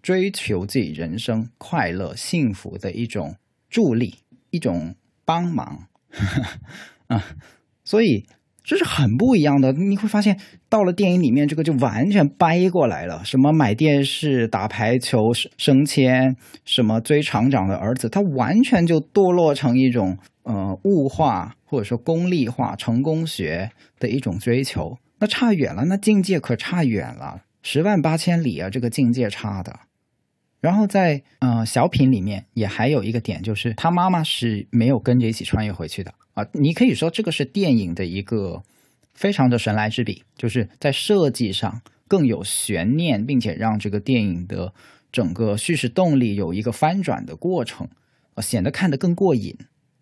[0.07, 3.35] 追求自己人生快乐幸福的一种
[3.69, 4.19] 助力，
[4.51, 5.88] 一种帮忙。
[7.09, 7.25] 啊，
[7.83, 8.25] 所以
[8.62, 9.73] 这是很不一样的。
[9.73, 10.38] 你会发现，
[10.69, 13.25] 到了电影里面，这个就完全掰过来了。
[13.25, 24.97] 什么买电视、打排球、升迁，什么追厂长的儿子，他完全就堕落成一种呃物化或者说功利化、成功学的一种追求。
[25.19, 28.71] 那差远了，那境界可差远了，十万八千里啊！
[28.71, 29.81] 这个境界差的。
[30.61, 36.45] 然后在呃小品里面也还有一个点，就是他妈妈是没有跟着一起穿越回去的啊。
[36.53, 38.62] 你可以说这个是电影的一个
[39.14, 44.73] 非常的神来之笔，就是在设计上更有悬念，并且让这个电影的
[45.13, 47.88] 整个叙事动力有一个翻转的过程，
[48.35, 49.57] 呃，显得看得更过瘾。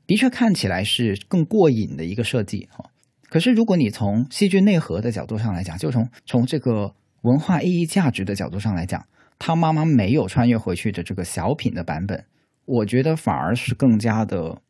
[0.07, 2.91] 的确看起来是更过瘾的一个设计哈。
[3.29, 9.05] 可是如果你从戏剧内核的角度上来讲，就从从这个文化意义价值的角度上来讲。
[9.39, 12.25] 他妈妈没有穿越回去的这个小品的版本，
[12.65, 14.61] 我觉得反而是更加的、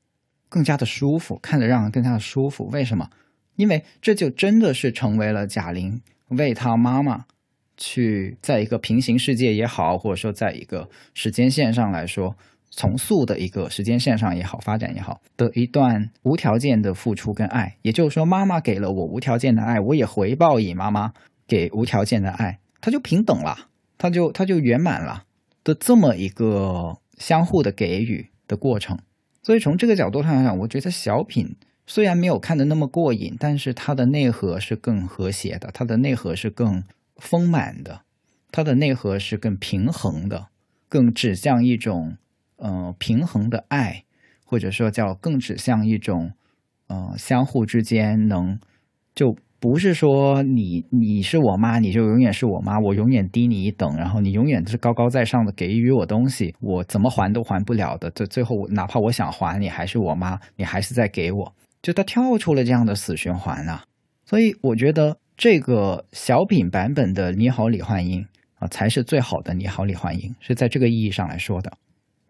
[0.48, 2.68] 更加的舒服，看着让人更加的舒服。
[2.68, 3.10] 为什么？
[3.56, 7.26] 因为这就真的是成为了贾玲为她妈妈
[7.76, 12.36] 去在一个平行世界也好，或者说在一个时间线上来说，
[12.72, 17.76] 重塑的一个时间线上也好，发展也好的一段无条件的付出跟爱。
[17.82, 21.12] 也就是说，妈妈给了我无条件的爱，我也回报以妈妈
[21.46, 25.24] 给无条件的爱，它就平等了，它就它就圆满了
[25.62, 28.98] 的这么一个相互的给予的过程。
[29.42, 36.82] 所以从这个角度上来讲，我觉得小品虽然没有看的那么过瘾，但是它的内核是更和谐的，它的内核是更
[37.16, 38.00] 丰满的，
[38.50, 40.48] 它的内核是更平衡的，
[40.88, 42.16] 更指向一种
[42.56, 44.04] 呃平衡的爱，
[44.44, 46.32] 或者说叫更指向一种
[46.86, 48.58] 呃相互之间能
[49.14, 58.10] 就不是说你你是我妈，你就永远是我妈，我永远低你一等，然后你永远是高高在上的给予我东西，我怎么还都还不了的。
[58.10, 61.50] 这最后哪怕我想还你，还是我妈，你还是在给我，
[61.80, 63.82] 就他跳出了这样的死循环啊。
[64.26, 68.20] 所以我觉得这个小品版本的《你好，李焕英》
[68.58, 71.72] 啊，才是最好的《你好，李焕英》，是在这个意义上来说的。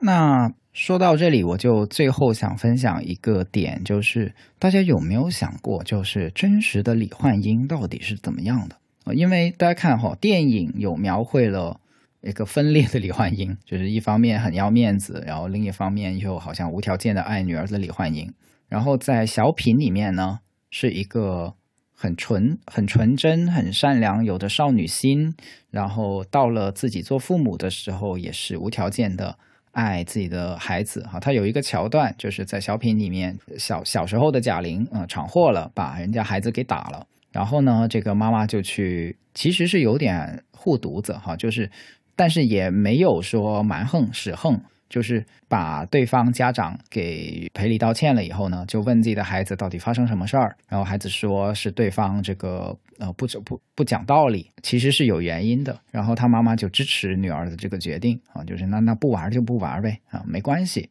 [0.01, 9.15] 那说到这里，我就最后想分享一个点，就是大家有没有想过，就是真实的李焕英到底是怎么样的？
[9.15, 11.79] 因为大家看哈，电影有描绘了
[12.23, 18.33] 一个分裂的李焕英，就是一方面很要面子，然后另一方面又好像无条件的爱女儿的李焕英。
[18.69, 21.55] 然后在小品里面呢，是一个
[21.95, 25.37] 很纯、很纯真、很善良，有着少女心。
[25.71, 29.39] 然后到了自己做父母的时候，也是无条件的
[29.75, 31.03] 爱自己的孩子。
[31.03, 37.07] 哈，他有一个桥段，就是在小品里面，小小时候的贾玲，嗯、闯祸了，把人家孩子给打了。
[37.31, 41.71] 然后呢，这个妈妈就去，其实是有点护犊子哈，就是，
[42.17, 44.61] 但是也没有说蛮横使横，
[44.95, 60.89] 就是把对方家长给赔礼道歉了以后呢，就问自己的孩子到底发生什么事儿，然后孩子说是对方这个呃不不不讲道理，其实是有原因的，然后他妈妈就支持女儿的这个决定啊，就是那那不玩就不玩呗啊，没关系。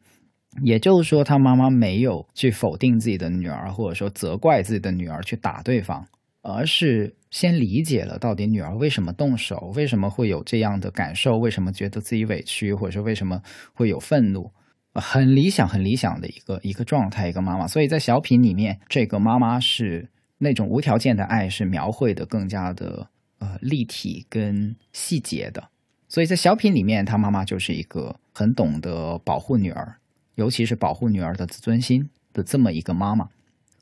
[0.62, 6.06] 也就是说，他妈妈没有去否定自己的女儿，或者说责怪自己的女儿去打对方，
[6.44, 13.42] 而是先理解了到底女儿为什么动手，为什么会有这样的感受，为什么觉得自己委屈，或者说为什么
[13.72, 14.52] 会有愤怒，
[14.92, 17.66] 很理想、很理想的一个一个状态，一个妈妈。
[17.66, 25.70] 所以在小品里面，这个妈妈是那种无条件的爱，是描绘的更加的呃立体跟细节的。
[26.08, 29.96] 所以在小品里面，他妈妈就是一个很懂得保护女儿，
[30.34, 33.30] 尤其是保护女儿的自尊心的这么一个妈妈。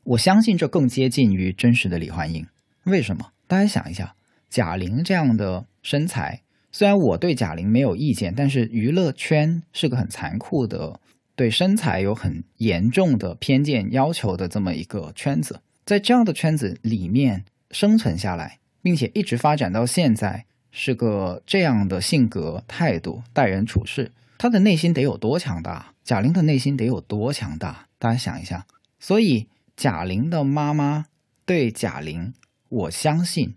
[0.05, 2.47] 我相信这更接近于真实的李焕英。
[2.85, 3.31] 为什么？
[3.47, 4.15] 大家想一下，
[4.49, 10.99] 贾玲这样的身材，虽然我对贾玲没有意见，但是娱乐圈是个很残酷的，
[11.35, 15.61] 对身材有很严重的偏见要求的这么一个圈子。
[15.85, 25.93] 在这样的圈子里面生存下来，并且一直发展到现在，是个这样的性格、态度、待人处事，她的内心得有多强大？
[26.03, 27.87] 贾玲的内心得有多强大？
[27.97, 28.65] 大家想一下。
[28.99, 31.05] 所以，贾玲的妈妈
[31.45, 32.33] 对贾玲，
[32.73, 33.55] 我相信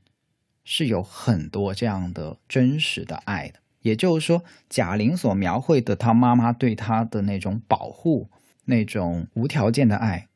[0.63, 3.61] 是有很多这样的真实的爱的。
[3.81, 8.29] 也就是说，贾玲所描绘的她妈妈对她的那种保护、
[8.65, 10.27] 那种无条件的爱，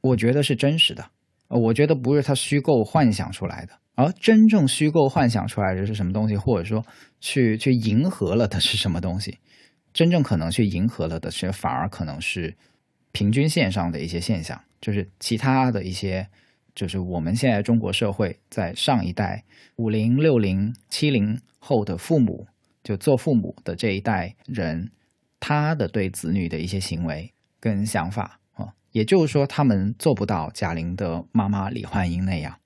[0.00, 1.10] 我觉得是真实的。
[1.48, 6.86] 我觉得不是她虚构幻想出来的，而真正虚构幻想出来的是什么东西，或者说
[7.20, 9.38] 去去迎合了的是什么东西？
[9.92, 12.56] 真正可能去迎合了的是，反而可能是
[13.10, 16.28] 平均线上的一些现象，就是其他的一些，
[16.74, 19.44] 就是我们现在中国社会在上一代
[19.76, 22.46] 五零、六零、七零后的父母，
[22.82, 24.90] 就做父母的这一代人，
[25.38, 32.56] 他的对子女的一些行为跟想法啊，也就是说，他们做不到贾玲的妈妈李焕英那样。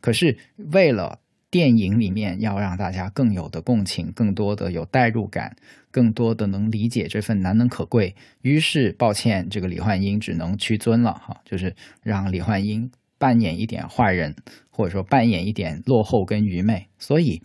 [0.00, 1.20] 可是为了
[1.50, 5.56] 电影里面要让大家更有的共情，更多的有代入感，
[5.90, 8.14] 更多的能理解这份难能可贵。
[8.42, 12.90] 于是，抱歉，这个李焕英只能屈尊了哈，就是让李焕英
[13.20, 14.34] 扮演一点坏人，
[14.70, 16.88] 或者说扮演一点落后跟愚昧。
[16.98, 17.40] 所以，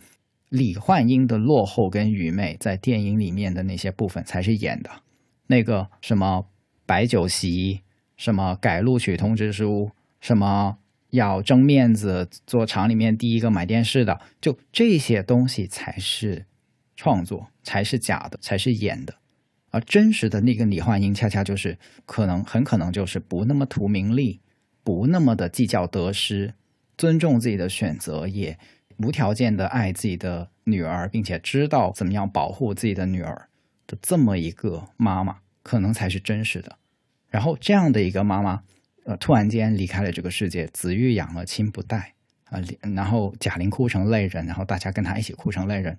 [0.48, 4.90] 李焕英的落后跟愚昧，在电影里面的那些部分才是演的。
[5.46, 6.46] 那个什么
[6.84, 7.82] 摆酒席，
[8.16, 10.78] 什么改录取通知书，什么。
[11.10, 16.44] 要争面子，做厂里面第一个买电视的，就这些东西才是
[16.96, 19.14] 创作，才是假的，才是演的。
[19.70, 24.40] 而真实的那个李焕英，恰恰就是可能，很可能就是不那么图名利，
[24.86, 26.54] 不那么的计较得失，
[26.96, 28.56] 尊重自己的选择，也
[28.98, 33.48] 无条件的爱自己的女儿，并且知道怎么样保护自己的女儿
[33.88, 36.78] 的这么一个妈妈，可能才是真实的。
[37.28, 38.62] 然后这样的一个妈妈，
[39.04, 42.12] 呃，突然间离开了这个世界，子欲养而亲不待
[42.44, 42.62] 啊、
[42.94, 45.98] 然后贾玲哭成泪人，然后大家跟她一起哭成泪人，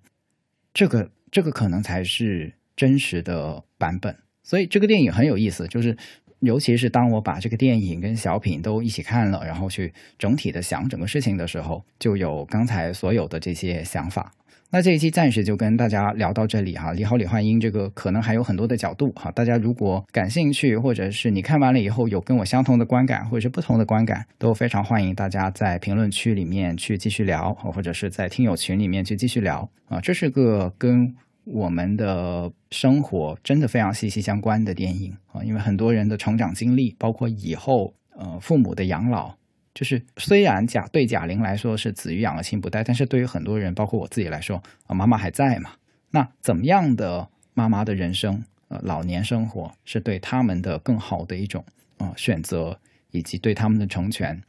[0.74, 4.16] 这个这个可能才是真实的版本。
[4.44, 5.98] 所以这个电影很有意思，就是
[6.40, 14.32] 尤其是当我把这个电影跟小品都一起看了，然后去整体的想整个事情的时候，就有刚才所有的这些想法。
[14.70, 31.16] 那这一期暂时就跟大家聊到这里哈，李好李焕英这个可能还有很多的角度哈，大家如果感兴趣，或者是你看完了以后有跟我相同的观感，或者是不同的观感，都非常欢迎大家在评论区里面去继续聊，或者是在听友群里面去继续聊啊，这是个跟
[31.50, 39.34] 我们的生活真的非常息息相关的电影啊，因为很多人的成长经历，包括以后呃父母的养老。
[39.74, 45.72] 就是虽然贾对贾玲来说是子欲养而亲不待，但是对于很多人，包括我自己来说，啊，妈妈还在嘛？
[46.10, 51.64] 那怎么样的妈妈的人生，呃，老年生活是对他们的更好的一种
[52.00, 52.80] 啊、选择，
[53.12, 54.42] 以及对他们的成全，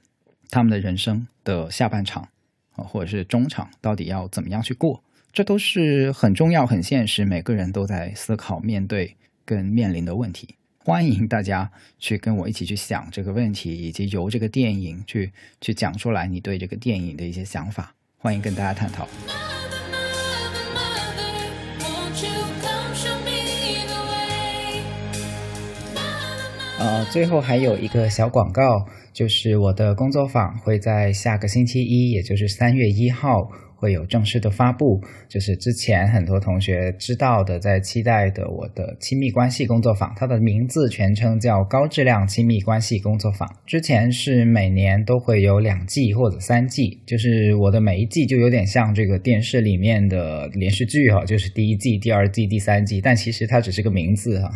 [0.50, 2.26] 他们的人生的下半场
[2.74, 5.02] 啊、或者是中场，到底要怎么样去过？
[5.38, 9.14] 这都是很重要、很现实，每个人都在思考、面对
[9.44, 10.56] 跟面临的问题。
[10.78, 15.30] 欢迎大家去跟我一起去想这个问题，以及由这个电影去
[15.60, 17.94] 去讲出来你对这个电影的一些想法。
[18.16, 19.06] 欢迎跟大家探讨。
[26.80, 33.48] 呃，最后还有一个小广告，就是我的工作坊会在下个星期一，也就是三月一号。
[33.78, 43.48] 会有正式的发布，就是之前很多同学知道的，在期待的我的亲密关系工作坊，它的名字全称叫高质量亲密关系工作坊。
[43.64, 54.50] 之前是每年都会有两季或者三季，就是我的每一季就有点像这个电视里面的连续剧哈、就是第一季、第二季、第三季，但其实它只是个名字哈、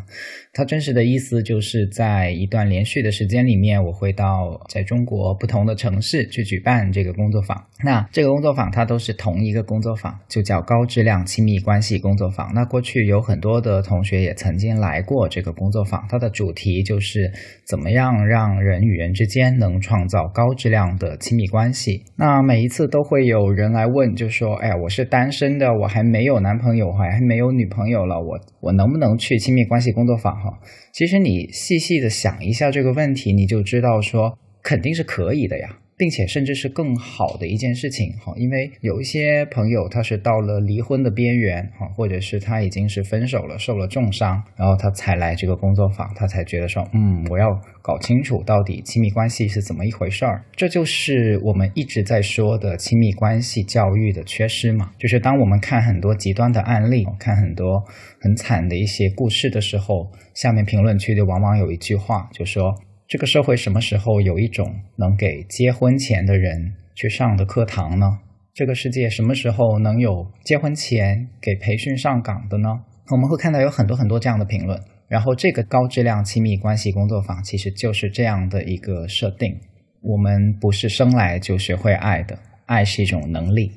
[0.52, 7.64] 它真实的意思就是在一段连续的时间里面，我会到在中国不同的城市去举办这个工作坊。
[7.84, 12.52] 那这个工作坊它都是同一个工作坊，就叫高质量亲密关系工作坊。
[12.54, 17.30] 那过去有很多的同学也曾经来过这个工作坊，它的主题就是
[17.66, 22.04] 怎么样让人与人之间能创造高质量的亲密关系。
[22.16, 30.58] 那每一次都会有人来问，就说：“哎呀，我是单身的，我还没有男朋友，还没有女朋友了，我我能不能去亲密关系工作坊？”哈，
[30.92, 35.78] 其实你细细的想一下这个问题，你就知道说肯定是可以的呀。
[36.02, 50.44] 并且甚至是更好的一件事情哈，因为有一些朋友他是到了离婚的边缘哈，或者是他已经是分手了，受了重伤，然后他才来这个工作坊，他才觉得说，嗯，我要搞清楚到底亲密关系是怎么一回事儿。
[50.56, 57.80] 这就是我们一直在说的亲密关系教育的缺失嘛，就是当我们看很多极端的案例，看很多
[58.20, 62.74] 很惨的一些故事的时候，下面评论区就往往有一句话，就说。
[63.12, 68.06] 这个社会什么时候有一种能给结婚前的人去上的课堂呢？
[68.54, 72.70] 这个世界什么时候能有结婚前给培训上岗的呢？
[73.10, 74.80] 我们会看到有很多很多这样的评论。
[75.08, 79.60] 然后，这个高质量亲密关系工作坊其实就是这样的一个设定。
[80.00, 83.72] 我们不是生来就学会爱的，爱是一种能力。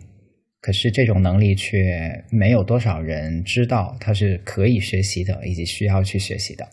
[0.61, 6.65] 可是这种能力却没有多少人知道它是可以学习的，以及需要去学习的。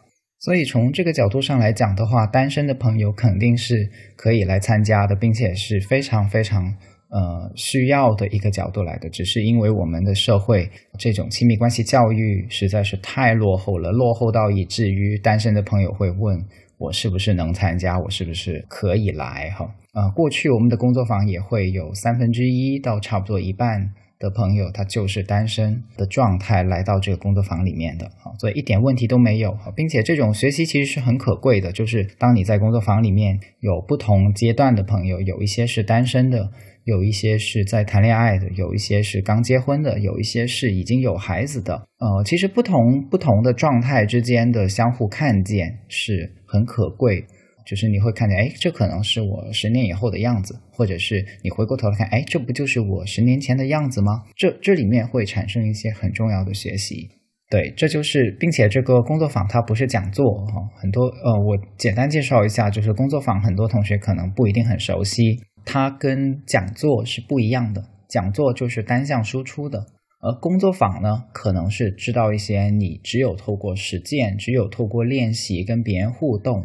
[0.45, 6.65] 所以从这个角度上来讲的话，单身的朋友肯定是可以来参加的，并且是非常非常
[7.11, 9.09] 呃需要的一个角度来的。
[9.09, 10.69] 只是因为我们的社会
[10.99, 16.37] 这种亲密关系教育实在是太落后了，落后到以至于单身的朋友会问
[16.77, 19.65] 我是不是能参加，我是不是可以来哈？
[19.95, 23.93] 呃，过去我们的工作坊也会有三分之一到差不多一半。
[24.23, 28.09] 的朋友，他就是单身的状态来到这个工作坊里面的，
[28.39, 31.73] 所以一点问题都没有，并且这种学习其实是很可贵的。
[31.73, 36.53] 就是当你在工作坊里面有不同阶段的朋友，有一些是单身的，
[36.85, 41.75] 有一些是在谈恋爱的，有一些是刚结婚的，有一些是已经有孩子的。
[41.99, 47.27] 呃，其实不同不同的状态之间的相互看见是很可贵。
[47.65, 54.25] 就是你会看见，哎，这可能是我十年以后的样子，或者是你回过头来看，哎，这不就是我十年前的样子吗？
[54.37, 57.09] 这这里面会产生一些很重要的学习。
[57.51, 67.85] 对，这就是，并且这个工作坊它不是讲座哈，很多呃，我简单介绍一下，就是工作坊很多同学可能不一定很熟悉，它跟讲座是不一样的。
[68.09, 69.87] 讲座就是单向输出的，
[70.21, 76.65] 而工作坊呢，可能是知道一些你只有透过实践，只有透过练习跟别人互动。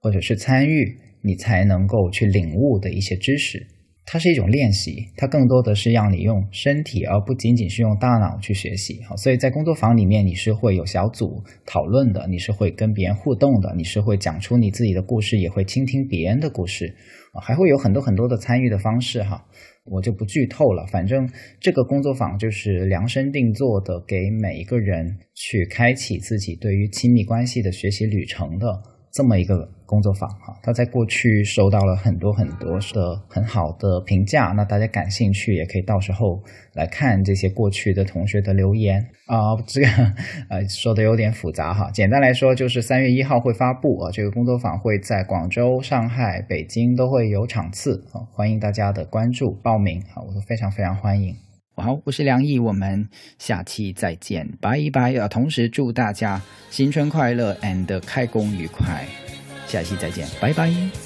[0.00, 3.66] 或者是参与，你才能够去领悟的一些知识。
[4.08, 9.02] 它是一种练习，它更多的是让你用身体，而不仅仅是用大脑去学习。
[9.02, 16.94] 好，所以在工作坊里面，你是会有小组讨论的，你是会跟别人互动的，你是会讲出你自己的故事，也会倾听别人的故事，
[17.42, 19.44] 还会有很多很多的参与的方式哈。
[19.86, 21.28] 我就不剧透了，反正
[21.58, 28.66] 这个工作坊就是量身定做的，给每一个人去开启自己对于亲密关系的学习旅程的
[29.16, 30.54] 这么一个工作坊哈。
[30.62, 36.42] 他在过去收到了很多很多的很好的评价，那大家感兴趣也可以到时候
[36.74, 39.88] 来看这些过去的同学的留言啊、 这个
[40.50, 51.45] 呃说的有点复杂哈，简单来说就是三月一号会发布啊，这个工作坊会在广州、上海、北京都会有场次啊，欢迎大家的关注报名啊，我都非常非常欢迎。
[51.82, 53.06] 好，我是梁毅，我们
[53.38, 55.28] 下期再见，拜拜啊！
[55.28, 59.06] 同时祝大家新春快乐 and 开工愉快，
[59.66, 61.05] 下期再见，拜拜。